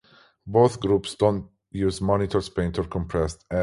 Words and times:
Both 0.47 0.79
groups 0.79 1.13
do 1.13 1.31
not 1.31 1.43
use 1.69 2.01
motors, 2.01 2.49
paint, 2.49 2.79
or 2.79 2.85
compressed 2.85 3.45
air. 3.51 3.59